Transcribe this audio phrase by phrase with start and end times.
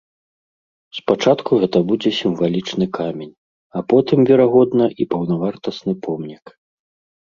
[0.99, 3.31] Спачатку гэта будзе сімвалічны камень,
[3.77, 6.45] а потым, верагодна, і паўнавартасны помнік.